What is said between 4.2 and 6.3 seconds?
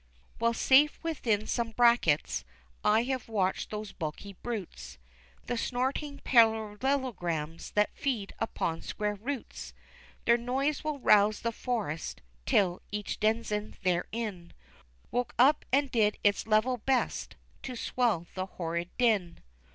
brutes, The snorting